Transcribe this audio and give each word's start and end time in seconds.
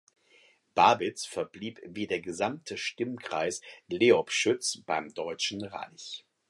Babitz 0.73 1.27
verblieb 1.27 1.79
wie 1.85 2.07
der 2.07 2.21
gesamte 2.21 2.75
Stimmkreis 2.75 3.61
Leobschütz 3.87 4.81
beim 4.87 5.13
Deutschen 5.13 5.63
Reich. 5.63 6.25